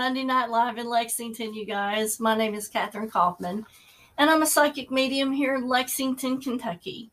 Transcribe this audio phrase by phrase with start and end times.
[0.00, 2.18] Monday Night Live in Lexington, you guys.
[2.18, 3.66] My name is Katherine Kaufman,
[4.16, 7.10] and I'm a psychic medium here in Lexington, Kentucky.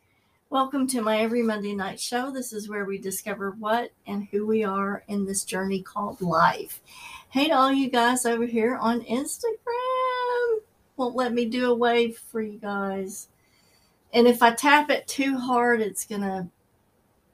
[0.48, 2.30] Welcome to my every Monday night show.
[2.30, 6.80] This is where we discover what and who we are in this journey called life.
[7.28, 10.60] Hey to all you guys over here on Instagram.
[10.96, 13.28] Won't let me do a wave for you guys.
[14.14, 16.48] And if I tap it too hard, it's going to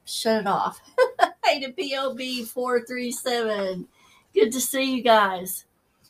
[0.05, 0.81] shut it off.
[1.45, 3.87] hey to POB 437.
[4.35, 5.65] Good to see you guys.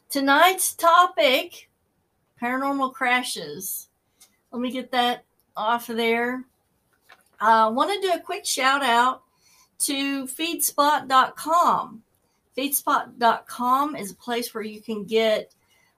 [0.09, 1.69] Tonight's topic
[2.41, 3.88] paranormal crashes.
[4.50, 5.24] Let me get that
[5.56, 6.45] off of there.
[7.41, 9.22] I uh, want to do a quick shout out
[9.81, 12.03] to feedspot.com.
[12.56, 15.53] Feedspot.com is a place where you can get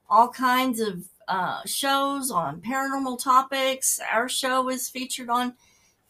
[0.09, 3.99] all kinds of uh, shows on paranormal topics.
[4.11, 5.53] Our show is featured on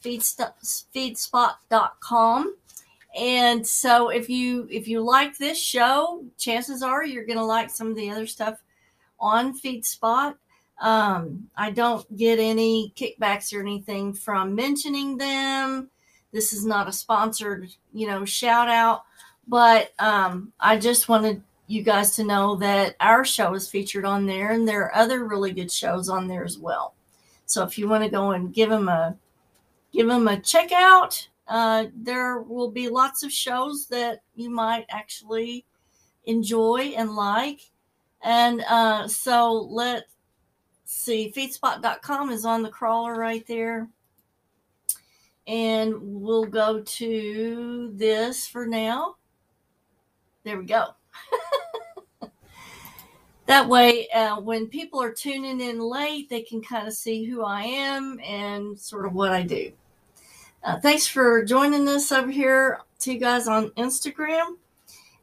[0.04, 2.56] feedspot.com.
[3.18, 7.72] And so if you if you like this show, chances are you're going to like
[7.72, 8.62] some of the other stuff
[9.20, 10.36] on FeedSpot.
[10.80, 15.90] Um, I don't get any kickbacks or anything from mentioning them.
[16.32, 19.06] This is not a sponsored, you know, shout out,
[19.48, 24.28] but um, I just wanted you guys to know that our show is featured on
[24.28, 26.94] there, and there are other really good shows on there as well.
[27.48, 29.18] So if you want to go and give them a
[29.92, 34.86] give them a check out, uh, there will be lots of shows that you might
[34.90, 35.66] actually
[36.26, 37.62] enjoy and like.
[38.22, 40.12] And uh, so let's
[40.86, 43.88] see, feedspot.com is on the crawler right there.
[45.48, 49.16] And we'll go to this for now.
[50.44, 50.88] There we go.
[53.46, 57.44] that way, uh, when people are tuning in late, they can kind of see who
[57.44, 59.72] I am and sort of what I do.
[60.68, 64.58] Uh, thanks for joining us over here to you guys on Instagram.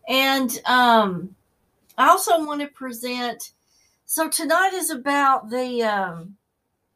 [0.09, 1.37] And um,
[1.99, 3.53] I also want to present.
[4.07, 6.37] So tonight is about the um,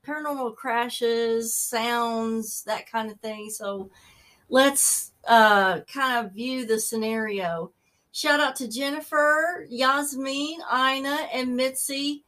[0.07, 3.51] paranormal crashes, sounds, that kind of thing.
[3.51, 3.91] So
[4.49, 7.71] let's uh, kind of view the scenario.
[8.13, 12.25] Shout out to Jennifer, Yasmin, Ina, and Mitzi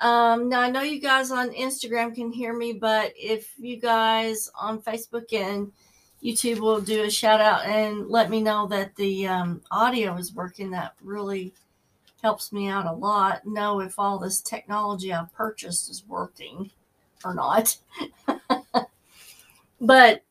[0.00, 4.50] um, now I know you guys on Instagram can hear me, but if you guys
[4.58, 5.72] on Facebook and
[6.22, 10.34] YouTube will do a shout out and let me know that the um, audio is
[10.34, 11.52] working, that really
[12.22, 13.44] helps me out a lot.
[13.46, 16.70] Know if all this technology I've purchased is working
[17.24, 17.76] or not.
[19.80, 20.22] but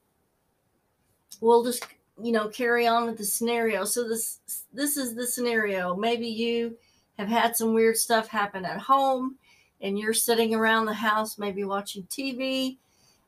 [1.41, 1.85] we'll just
[2.21, 3.83] you know carry on with the scenario.
[3.83, 4.39] So this
[4.73, 5.95] this is the scenario.
[5.95, 6.77] Maybe you
[7.17, 9.35] have had some weird stuff happen at home
[9.81, 12.77] and you're sitting around the house, maybe watching TV,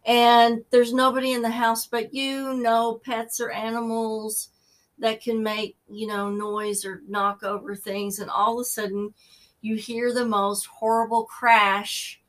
[0.06, 4.50] and there's nobody in the house but you, no pets or animals
[4.98, 8.20] that can make, you know, noise or knock over things.
[8.20, 9.14] And all of a sudden,
[9.62, 12.22] you hear the most horrible crash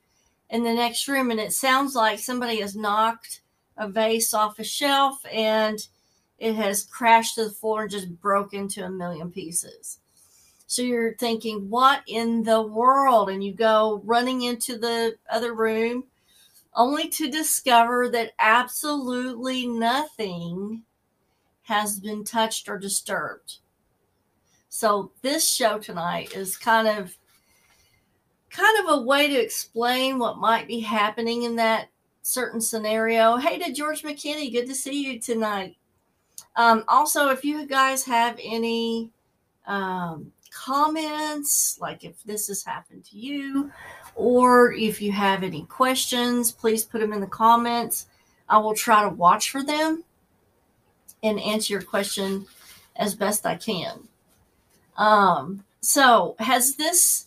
[0.49, 3.43] in the next room, and it sounds like somebody has knocked
[3.77, 5.79] a vase off a shelf and
[6.39, 9.99] it has crashed to the floor and just broke into a million pieces.
[10.71, 13.29] So you're thinking, what in the world?
[13.29, 16.05] And you go running into the other room
[16.77, 20.85] only to discover that absolutely nothing
[21.63, 23.57] has been touched or disturbed.
[24.69, 27.17] So this show tonight is kind of
[28.51, 31.89] kind of a way to explain what might be happening in that
[32.23, 33.39] certain scenario.
[33.39, 35.77] Hey to George McKinney, good to see you tonight.
[36.55, 39.11] Um, also, if you guys have any
[39.67, 43.71] um, comments, like if this has happened to you,
[44.15, 48.07] or if you have any questions, please put them in the comments.
[48.49, 50.05] I will try to watch for them
[51.23, 52.47] and answer your question
[52.97, 54.09] as best I can.
[54.97, 57.27] Um, so, has this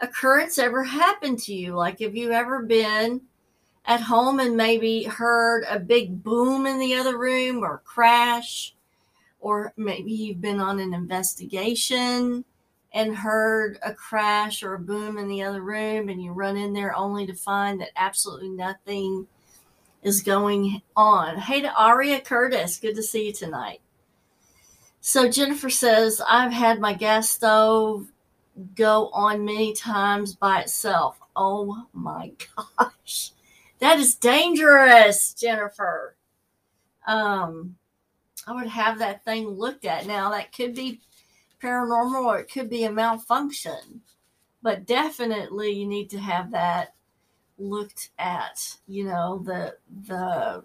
[0.00, 1.74] occurrence ever happened to you?
[1.74, 3.22] Like, have you ever been
[3.86, 8.74] at home and maybe heard a big boom in the other room or crash?
[9.40, 12.44] Or maybe you've been on an investigation
[12.92, 16.72] and heard a crash or a boom in the other room and you run in
[16.72, 19.26] there only to find that absolutely nothing
[20.02, 21.36] is going on.
[21.36, 23.80] Hey to Aria Curtis, good to see you tonight.
[25.00, 28.06] So Jennifer says, I've had my gas stove
[28.74, 31.18] go on many times by itself.
[31.36, 32.32] Oh my
[32.78, 33.32] gosh.
[33.78, 36.16] That is dangerous, Jennifer.
[37.06, 37.76] Um,
[38.46, 40.06] I would have that thing looked at.
[40.06, 41.00] Now that could be
[41.62, 44.02] paranormal or it could be a malfunction.
[44.62, 46.94] But definitely you need to have that
[47.58, 49.76] looked at, you know, the
[50.06, 50.64] the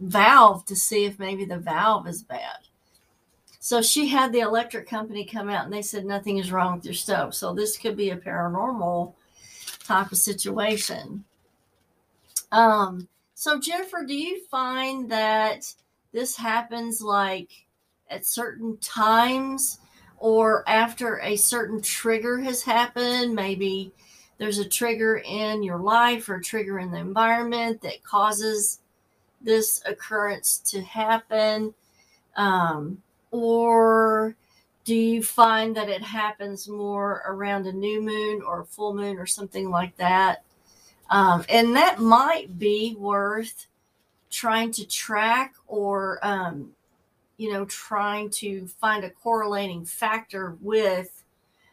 [0.00, 2.58] valve to see if maybe the valve is bad.
[3.60, 6.84] So she had the electric company come out and they said nothing is wrong with
[6.84, 7.34] your stove.
[7.34, 9.14] So this could be a paranormal
[9.84, 11.24] type of situation.
[12.50, 15.72] Um, so Jennifer, do you find that
[16.12, 17.50] this happens like
[18.12, 19.78] at certain times
[20.18, 23.34] or after a certain trigger has happened?
[23.34, 23.92] Maybe
[24.38, 28.80] there's a trigger in your life or a trigger in the environment that causes
[29.40, 31.74] this occurrence to happen.
[32.36, 34.36] Um, or
[34.84, 39.26] do you find that it happens more around a new moon or full moon or
[39.26, 40.42] something like that?
[41.10, 43.66] Um, and that might be worth
[44.30, 46.72] trying to track or, um,
[47.42, 51.24] you know, trying to find a correlating factor with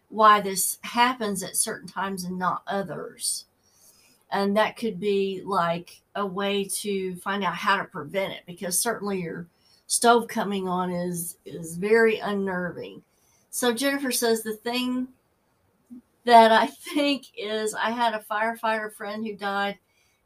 [0.07, 3.45] why this happens at certain times and not others.
[4.31, 8.81] And that could be like a way to find out how to prevent it because
[8.81, 9.45] certainly you're
[9.85, 13.03] stove coming on is is very unnerving.
[13.51, 15.09] So Jennifer says the thing
[16.25, 19.77] that I think is I had a firefighter friend who died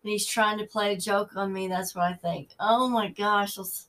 [0.04, 1.68] and he's trying to play a joke on me.
[1.68, 2.52] That's what I think.
[2.62, 3.88] Oh my gosh, that's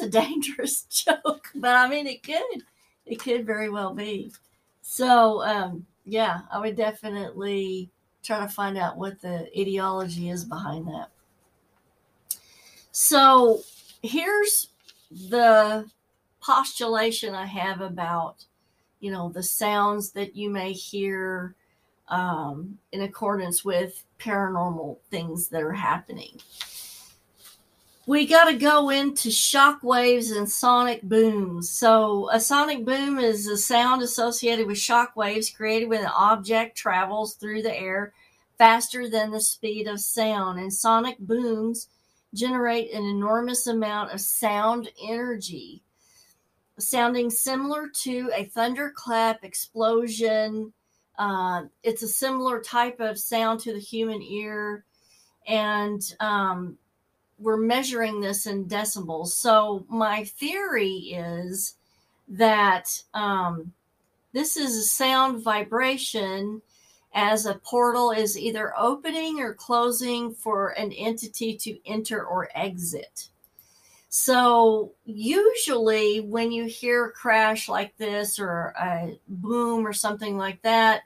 [0.00, 2.62] a dangerous joke, but I mean it could
[3.06, 4.32] it could very well be.
[4.82, 7.90] So um, yeah, I would definitely
[8.22, 11.10] try to find out what the ideology is behind that.
[12.92, 13.60] So
[14.02, 14.68] here's
[15.10, 15.88] the
[16.40, 18.44] postulation I have about,
[19.00, 21.54] you know, the sounds that you may hear
[22.08, 26.40] um, in accordance with paranormal things that are happening.
[28.06, 31.70] We got to go into shock waves and sonic booms.
[31.70, 36.76] So, a sonic boom is a sound associated with shock waves created when an object
[36.76, 38.12] travels through the air
[38.58, 40.60] faster than the speed of sound.
[40.60, 41.88] And sonic booms
[42.34, 45.82] generate an enormous amount of sound energy,
[46.78, 50.74] sounding similar to a thunderclap explosion.
[51.18, 54.84] Uh, it's a similar type of sound to the human ear,
[55.46, 56.76] and um,
[57.38, 59.28] we're measuring this in decibels.
[59.28, 61.74] So, my theory is
[62.28, 63.72] that um,
[64.32, 66.62] this is a sound vibration
[67.14, 73.28] as a portal is either opening or closing for an entity to enter or exit.
[74.08, 80.62] So, usually, when you hear a crash like this or a boom or something like
[80.62, 81.02] that,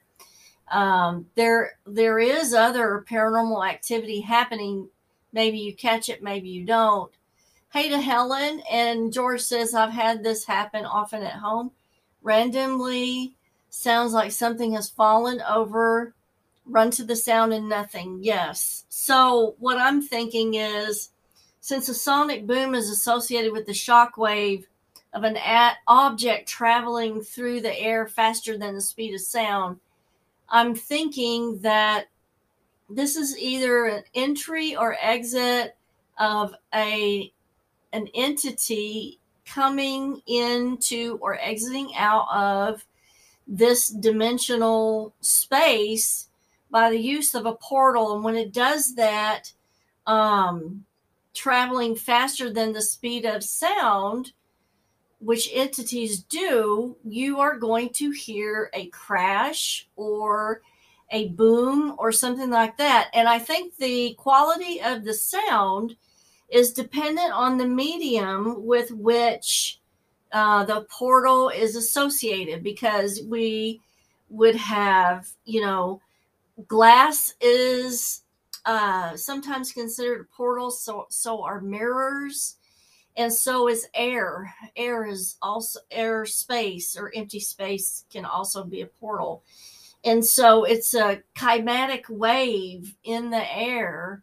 [0.70, 4.88] um, there there is other paranormal activity happening.
[5.32, 7.12] Maybe you catch it, maybe you don't.
[7.70, 11.72] Hey to Helen and George says I've had this happen often at home.
[12.22, 13.34] Randomly,
[13.68, 16.14] sounds like something has fallen over,
[16.64, 18.20] run to the sound and nothing.
[18.22, 18.84] Yes.
[18.88, 21.10] So what I'm thinking is
[21.60, 24.66] since a sonic boom is associated with the shock wave
[25.12, 25.38] of an
[25.86, 29.80] object traveling through the air faster than the speed of sound,
[30.48, 32.06] I'm thinking that
[32.88, 35.76] this is either an entry or exit
[36.18, 37.32] of a
[37.92, 42.84] an entity coming into or exiting out of
[43.46, 46.28] this dimensional space
[46.70, 48.14] by the use of a portal.
[48.14, 49.52] And when it does that,
[50.06, 50.84] um,
[51.32, 54.32] traveling faster than the speed of sound,
[55.20, 60.60] which entities do, you are going to hear a crash or
[61.10, 63.10] a boom or something like that.
[63.14, 65.96] And I think the quality of the sound
[66.50, 69.80] is dependent on the medium with which
[70.32, 73.80] uh, the portal is associated because we
[74.28, 76.00] would have, you know,
[76.66, 78.22] glass is
[78.64, 82.56] uh, sometimes considered a portal, so so are mirrors,
[83.16, 84.52] and so is air.
[84.76, 89.42] Air is also air space or empty space can also be a portal,
[90.04, 94.22] and so it's a kinetic wave in the air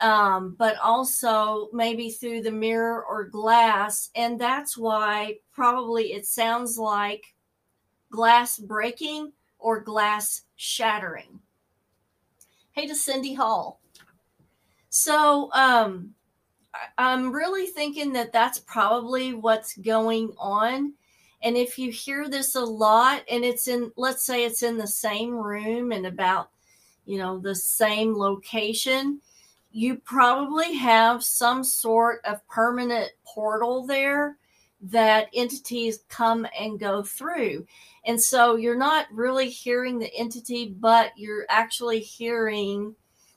[0.00, 4.10] um, but also maybe through the mirror or glass.
[4.14, 7.34] And that's why probably it sounds like
[8.10, 11.40] glass breaking or glass shattering.
[12.72, 13.80] Hey to Cindy Hall.
[14.90, 16.14] So um,
[16.98, 20.92] I'm really thinking that that's probably what's going on.
[21.42, 24.86] And if you hear this a lot and it's in, let's say it's in the
[24.86, 26.50] same room and about,
[27.04, 29.20] you know, the same location,
[29.70, 34.36] you probably have some sort of permanent portal there
[34.80, 37.66] that entities come and go through.
[38.04, 42.94] And so you're not really hearing the entity, but you're actually hearing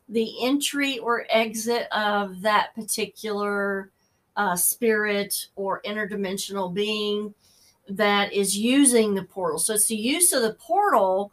[0.08, 3.91] the entry or exit of that particular
[4.36, 7.34] uh, spirit or interdimensional being
[7.89, 9.60] that is using the portal.
[9.60, 11.31] So it's the use of the portal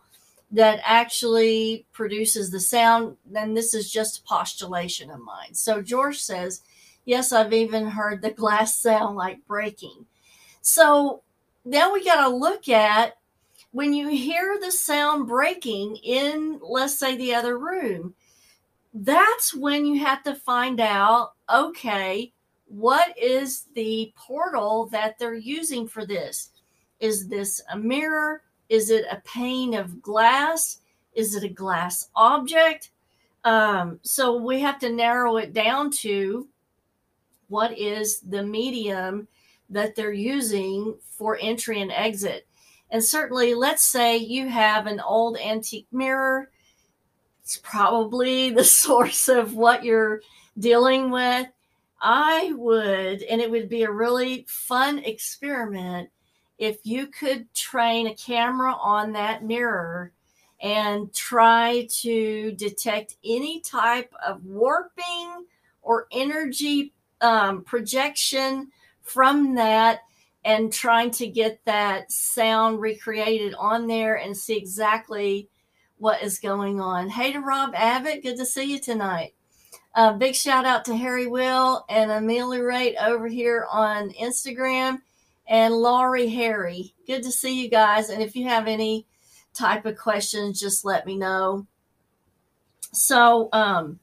[0.51, 3.17] that actually produces the sound.
[3.35, 5.55] And this is just a postulation of mine.
[5.55, 6.63] So George says,
[7.05, 10.07] Yes, I've even heard the glass sound like breaking.
[10.61, 11.23] So
[11.65, 13.17] now we got to look at
[13.71, 18.15] when you hear the sound breaking in, let's say, the other room,
[18.93, 22.33] that's when you have to find out okay,
[22.67, 26.51] what is the portal that they're using for this?
[27.01, 28.43] Is this a mirror?
[28.69, 30.81] Is it a pane of glass?
[31.13, 32.91] Is it a glass object?
[33.45, 36.49] Um, so we have to narrow it down to
[37.49, 39.29] what is the medium
[39.71, 42.47] that they're using for entry and exit.
[42.91, 46.51] And certainly, let's say you have an old antique mirror,
[47.43, 50.21] it's probably the source of what you're
[50.59, 51.47] dealing with.
[52.09, 56.09] I would, and it would be a really fun experiment
[56.57, 60.13] if you could train a camera on that mirror
[60.63, 65.47] and try to detect any type of warping
[65.83, 68.71] or energy um, projection
[69.03, 70.03] from that
[70.45, 75.49] and trying to get that sound recreated on there and see exactly
[75.99, 77.09] what is going on.
[77.09, 79.36] Hey to Rob Abbott, good to see you tonight.
[79.97, 85.01] Uh, big shout out to Harry Will and Amelia Rate over here on Instagram
[85.49, 86.93] and Laurie Harry.
[87.07, 88.11] Good to see you guys.
[88.11, 89.07] And if you have any
[89.55, 91.67] type of questions, just let me know.
[92.93, 93.99] So, um,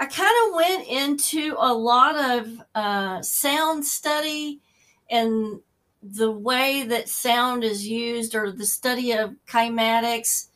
[0.00, 4.60] I kind of went into a lot of uh, sound study
[5.08, 5.60] and
[6.02, 10.48] the way that sound is used or the study of cymatics.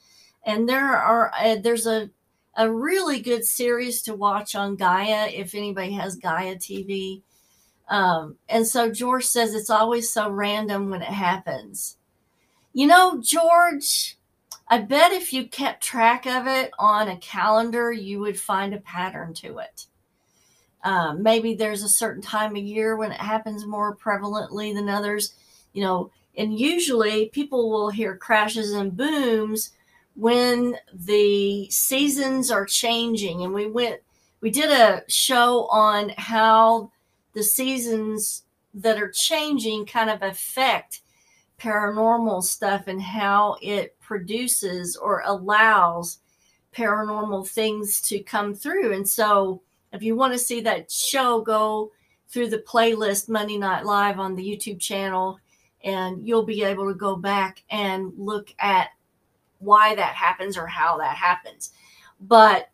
[0.44, 2.10] And there are uh, there's a
[2.56, 7.22] a really good series to watch on Gaia if anybody has Gaia TV.
[7.88, 11.96] Um, and so George says it's always so random when it happens.
[12.72, 14.16] You know, George,
[14.68, 18.80] I bet if you kept track of it on a calendar, you would find a
[18.80, 19.86] pattern to it.
[20.84, 25.34] Um, maybe there's a certain time of year when it happens more prevalently than others,
[25.72, 29.72] you know, and usually people will hear crashes and booms
[30.14, 33.42] when the seasons are changing.
[33.44, 34.00] And we went,
[34.40, 36.90] we did a show on how
[37.32, 38.42] the seasons
[38.74, 41.02] that are changing kind of affect
[41.58, 46.18] paranormal stuff and how it produces or allows
[46.74, 48.92] paranormal things to come through.
[48.92, 51.92] And so, if you want to see that show, go
[52.28, 55.38] through the playlist Monday Night Live on the YouTube channel,
[55.84, 58.88] and you'll be able to go back and look at
[59.62, 61.72] why that happens or how that happens.
[62.20, 62.70] But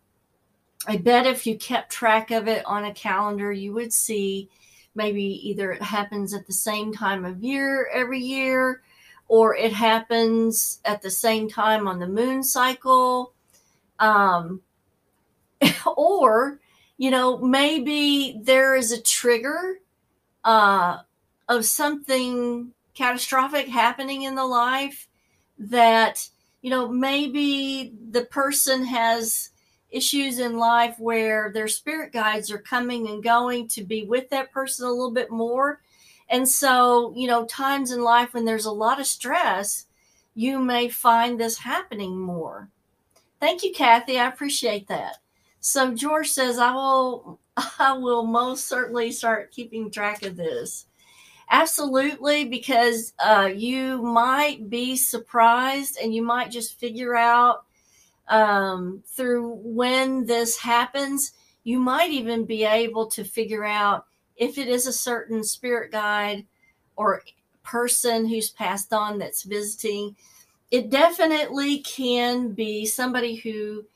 [0.87, 4.49] I bet if you kept track of it on a calendar, you would see
[4.95, 8.83] maybe either it happens at the same time of year every year
[9.29, 13.33] or it happens at the same time on the moon cycle
[14.01, 14.61] um,
[15.97, 16.61] or
[16.97, 19.81] you know maybe there is a trigger
[20.45, 20.99] uh,
[21.49, 25.09] of something catastrophic happening in the life
[25.59, 26.29] that
[26.63, 29.51] you know maybe the person has
[29.91, 34.53] issues in life where their spirit guides are coming and going to be with that
[34.53, 35.81] person a little bit more.
[36.29, 39.87] And so, you know, times in life when there's a lot of stress,
[40.35, 42.69] you may find this happening more.
[43.41, 44.19] Thank you, Kathy.
[44.19, 45.19] I appreciate that.
[45.61, 47.41] So George says, I will
[47.79, 50.87] I will most certainly start keeping track of this.
[51.51, 57.65] Absolutely, because uh, you might be surprised and you might just figure out
[58.29, 61.33] um, through when this happens,
[61.65, 66.47] you might even be able to figure out if it is a certain spirit guide
[66.97, 67.23] or
[67.65, 70.17] person who's passed on that's visiting.
[70.71, 73.87] It definitely can be somebody who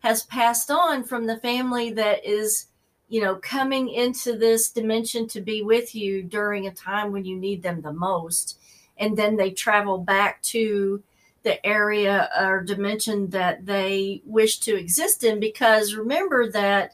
[0.00, 2.68] has passed on from the family that is,
[3.12, 7.36] you know, coming into this dimension to be with you during a time when you
[7.36, 8.58] need them the most.
[8.96, 11.02] And then they travel back to
[11.42, 16.92] the area or dimension that they wish to exist in because remember that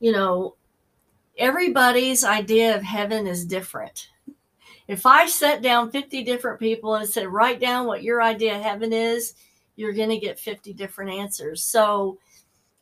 [0.00, 0.54] you know
[1.36, 4.10] everybody's idea of heaven is different
[4.86, 8.62] if i set down 50 different people and said write down what your idea of
[8.62, 9.34] heaven is
[9.74, 12.18] you're going to get 50 different answers so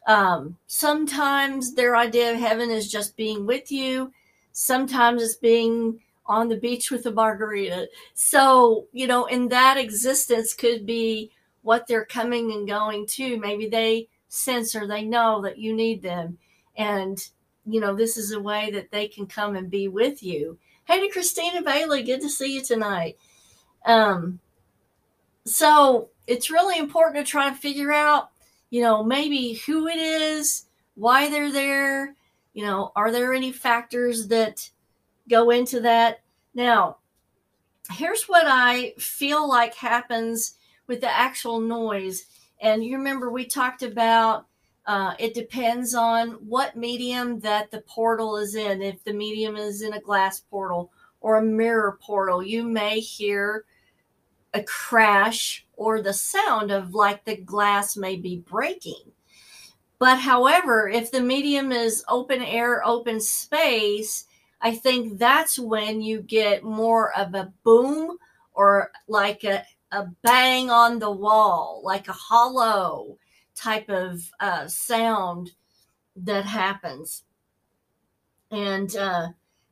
[0.06, 4.12] um, sometimes their idea of heaven is just being with you
[4.56, 7.88] sometimes it's being on the beach with a margarita.
[8.14, 13.38] So, you know, in that existence could be what they're coming and going to.
[13.38, 16.38] Maybe they sense or they know that you need them.
[16.74, 17.22] And,
[17.66, 20.56] you know, this is a way that they can come and be with you.
[20.84, 23.18] Hey to Christina Bailey, good to see you tonight.
[23.84, 24.40] Um,
[25.44, 28.30] so it's really important to try to figure out,
[28.76, 30.66] you know, maybe who it is,
[30.96, 32.14] why they're there,
[32.52, 34.68] you know, are there any factors that
[35.30, 36.20] go into that?
[36.52, 36.98] Now,
[37.90, 42.26] here's what I feel like happens with the actual noise.
[42.60, 44.44] And you remember we talked about
[44.84, 48.82] uh, it depends on what medium that the portal is in.
[48.82, 50.92] If the medium is in a glass portal
[51.22, 53.64] or a mirror portal, you may hear
[54.52, 59.12] a crash or the sound of like the glass may be breaking.
[59.98, 64.26] But however, if the medium is open air, open space,
[64.60, 68.18] I think that's when you get more of a boom
[68.52, 73.18] or like a, a bang on the wall, like a hollow
[73.54, 75.52] type of uh, sound
[76.16, 77.24] that happens.
[78.50, 79.28] And uh,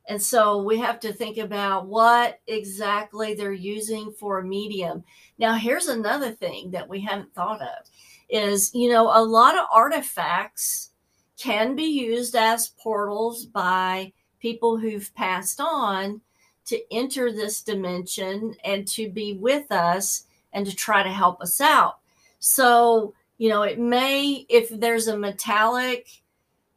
[0.07, 5.03] and so we have to think about what exactly they're using for a medium.
[5.39, 7.89] Now, here's another thing that we haven't thought of
[8.29, 10.91] is, you know, a lot of artifacts
[11.37, 16.21] can be used as portals by people who've passed on
[16.65, 21.59] to enter this dimension and to be with us and to try to help us
[21.59, 21.99] out.
[22.39, 26.07] So, you know, it may, if there's a metallic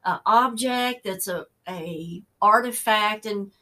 [0.04, 3.52] uh, object that's a, a artifact, and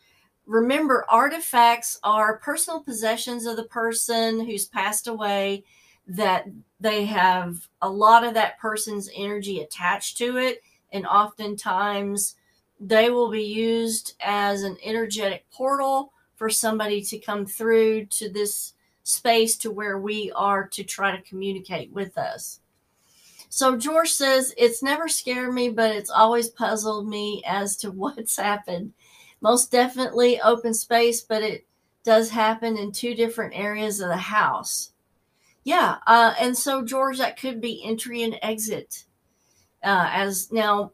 [0.47, 5.65] remember, artifacts are personal possessions of the person who's passed away
[6.07, 6.47] that
[6.79, 10.63] they have a lot of that person's energy attached to it.
[10.93, 12.37] And oftentimes
[12.79, 18.75] they will be used as an energetic portal for somebody to come through to this
[19.03, 22.61] space to where we are to try to communicate with us.
[23.49, 28.37] So George says, It's never scared me, but it's always puzzled me as to what's
[28.37, 28.93] happened.
[29.41, 31.67] Most definitely open space, but it
[32.05, 34.93] does happen in two different areas of the house.
[35.65, 35.97] Yeah.
[36.07, 39.05] Uh, and so, George, that could be entry and exit.
[39.83, 40.93] Uh, as now,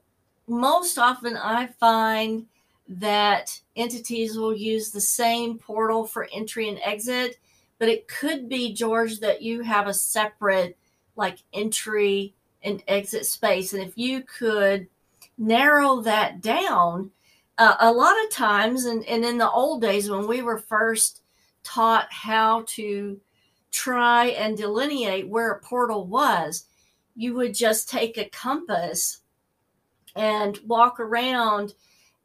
[0.48, 2.46] most often I find
[2.88, 7.36] that entities will use the same portal for entry and exit,
[7.78, 10.76] but it could be, George, that you have a separate
[11.16, 13.72] like entry and exit space.
[13.72, 14.86] And if you could
[15.38, 17.10] narrow that down,
[17.58, 21.22] uh, a lot of times, and, and in the old days when we were first
[21.62, 23.20] taught how to
[23.70, 26.66] try and delineate where a portal was,
[27.14, 29.20] you would just take a compass
[30.14, 31.74] and walk around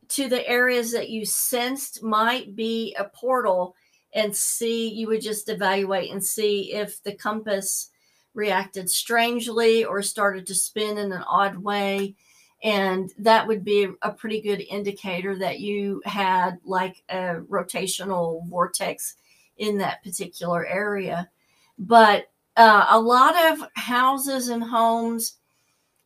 [0.10, 3.76] to the areas that you sensed might be a portal
[4.14, 7.92] and see, you would just evaluate and see if the compass
[8.38, 12.14] reacted strangely or started to spin in an odd way.
[12.64, 19.16] And that would be a pretty good indicator that you had like a rotational vortex
[19.58, 21.30] in that particular area.
[21.80, 25.38] But uh, a lot of houses and homes,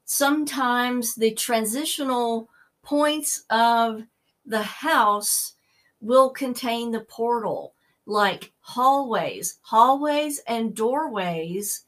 [0.06, 2.50] sometimes the transitional
[2.82, 4.04] points of
[4.46, 5.56] the house
[6.00, 7.74] will contain the portal,
[8.06, 9.60] like hallways.
[9.62, 11.86] Hallways and doorways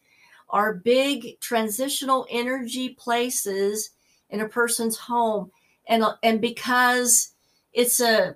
[0.54, 3.90] are big transitional energy places
[4.30, 5.52] in a person's home.
[5.90, 7.34] And and because
[7.74, 8.36] it's a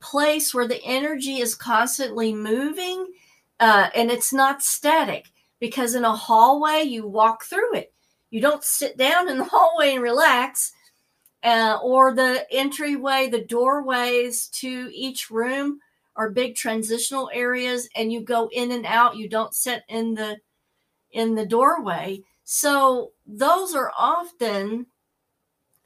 [0.00, 3.06] place where the energy is constantly moving
[3.58, 7.92] uh, and it's not static because in a hallway you walk through it.
[8.30, 10.72] You don't sit down in the hallway and relax
[11.42, 15.78] uh, or the entryway the doorways to each room
[16.16, 19.16] are big transitional areas and you go in and out.
[19.16, 20.36] You don't sit in the
[21.14, 22.22] in the doorway.
[22.44, 24.86] So those are often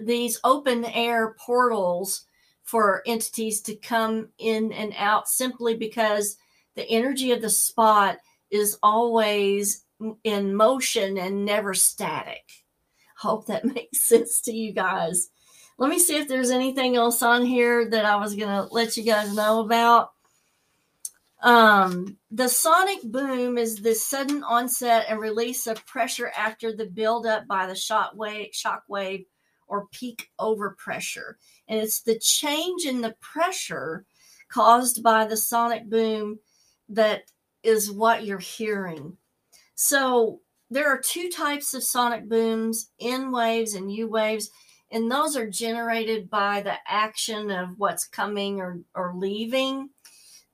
[0.00, 2.24] these open air portals
[2.64, 6.36] for entities to come in and out simply because
[6.74, 8.18] the energy of the spot
[8.50, 9.84] is always
[10.24, 12.42] in motion and never static.
[13.18, 15.28] Hope that makes sense to you guys.
[15.78, 18.96] Let me see if there's anything else on here that I was going to let
[18.96, 20.10] you guys know about.
[21.40, 27.46] Um, the sonic boom is the sudden onset and release of pressure after the buildup
[27.46, 29.24] by the shock wave, shock wave
[29.68, 31.34] or peak overpressure.
[31.68, 34.04] And it's the change in the pressure
[34.48, 36.38] caused by the sonic boom
[36.88, 37.24] that
[37.62, 39.16] is what you're hearing.
[39.74, 44.50] So there are two types of sonic booms N waves and U waves,
[44.90, 49.90] and those are generated by the action of what's coming or, or leaving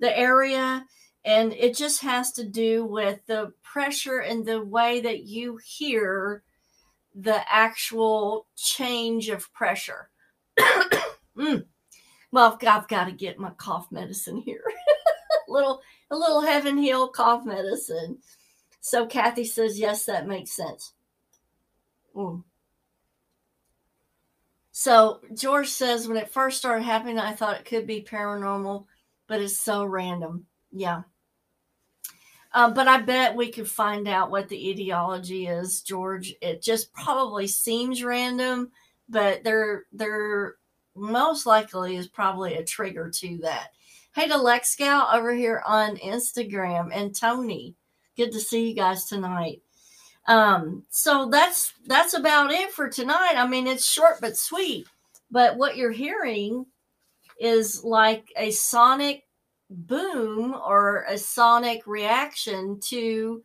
[0.00, 0.85] the area.
[1.24, 6.42] And it just has to do with the pressure and the way that you hear
[7.14, 10.11] the actual change of pressure.
[11.37, 11.64] Mm.
[12.30, 14.62] Well, I've got, to get my cough medicine here.
[15.48, 15.80] a little
[16.11, 18.18] a little heaven heal cough medicine.
[18.80, 20.92] So Kathy says, yes, that makes sense.
[22.14, 22.44] Mm.
[24.70, 28.87] So George says, when it first started happening, I thought it could be paranormal,
[29.27, 30.47] but it's so random.
[30.73, 31.03] Yeah.
[32.53, 36.35] Um, but I bet we could find out what the etiology is, George.
[36.41, 38.71] It just probably seems random,
[39.09, 40.55] but there, there
[40.95, 43.71] most likely is probably a trigger to that.
[44.15, 47.75] Hey to Lex Scout over here on Instagram and Tony.
[48.17, 49.61] Good to see you guys tonight.
[50.29, 53.35] Um, so that's that's about it for tonight.
[53.37, 54.87] I mean, it's short but sweet.
[55.31, 56.67] But what you're hearing
[57.40, 59.25] is like a sonic
[59.70, 63.42] boom or a sonic reaction to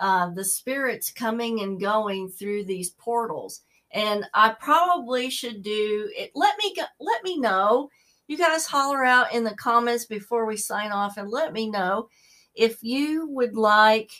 [0.00, 3.62] uh, the spirits coming and going through these portals.
[3.92, 6.30] And I probably should do it.
[6.34, 7.90] Let me go, let me know.
[8.26, 12.08] You guys holler out in the comments before we sign off and let me know
[12.54, 14.10] if you would like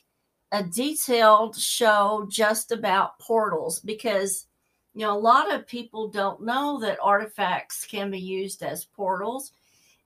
[0.52, 4.47] a detailed show just about portals because
[4.94, 9.53] you know a lot of people don't know that artifacts can be used as portals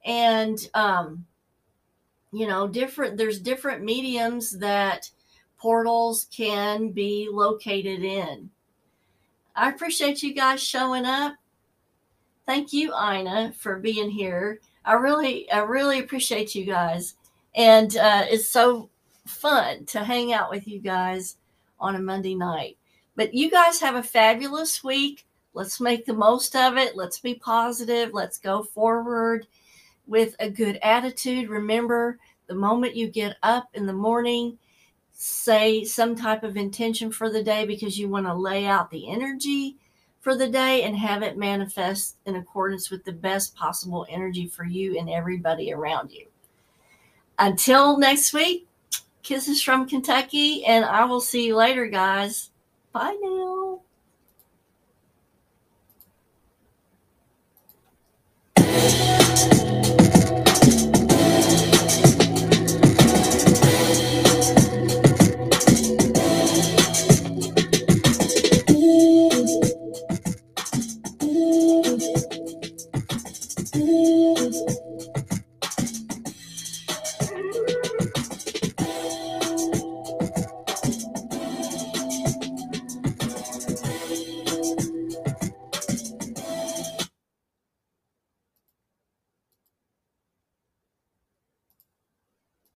[0.05, 1.25] and um
[2.33, 5.11] you know different there's different mediums that
[5.63, 8.51] portals can be located in.
[9.55, 11.37] I appreciate you guys showing up.
[12.47, 14.59] Thank you ina for being here.
[14.85, 17.15] I really i really appreciate you guys.
[17.55, 18.91] And uh, it's so
[19.25, 21.37] fun to hang out with you guys
[21.79, 22.77] on a Monday night.
[23.17, 25.27] But you guys have a fabulous week.
[25.55, 26.97] Let's make the most of it.
[26.97, 28.11] Let's be positive.
[28.13, 29.47] Let's go forward
[30.07, 31.49] with a good attitude.
[31.49, 34.59] Remember, the moment you get up in the morning,
[35.13, 39.11] say some type of intention for the day because you want to lay out the
[39.11, 39.77] energy
[40.21, 44.65] for the day and have it manifest in accordance with the best possible energy for
[44.65, 46.27] you and everybody around you.
[47.39, 48.69] Until next week,
[49.23, 52.51] Kisses from Kentucky, and I will see you later, guys.
[52.93, 53.62] Bye now.